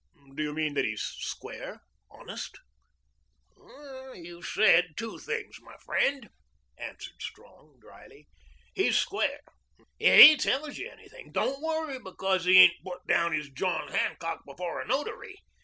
[0.33, 2.57] "Do you mean that he's square honest?"
[4.15, 6.27] "You've said two things, my friend,"
[6.75, 8.27] answered Strong dryly.
[8.73, 9.41] "He's square.
[9.99, 14.41] If he tells you anything, don't worry because he ain't put down his John Hancock
[14.43, 15.37] before a notary.